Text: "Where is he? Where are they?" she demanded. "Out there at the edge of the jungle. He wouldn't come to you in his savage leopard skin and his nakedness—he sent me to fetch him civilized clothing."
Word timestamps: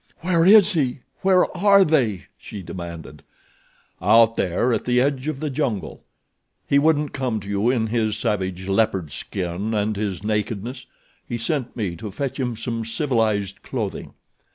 "Where 0.21 0.43
is 0.47 0.73
he? 0.73 1.01
Where 1.21 1.55
are 1.55 1.85
they?" 1.85 2.25
she 2.35 2.63
demanded. 2.63 3.21
"Out 4.01 4.35
there 4.35 4.73
at 4.73 4.85
the 4.85 4.99
edge 4.99 5.27
of 5.27 5.39
the 5.39 5.51
jungle. 5.51 6.01
He 6.65 6.79
wouldn't 6.79 7.13
come 7.13 7.39
to 7.41 7.47
you 7.47 7.69
in 7.69 7.85
his 7.85 8.17
savage 8.17 8.67
leopard 8.67 9.11
skin 9.11 9.75
and 9.75 9.95
his 9.95 10.23
nakedness—he 10.23 11.37
sent 11.37 11.75
me 11.75 11.95
to 11.97 12.09
fetch 12.09 12.39
him 12.39 12.55
civilized 12.57 13.61
clothing." 13.61 14.15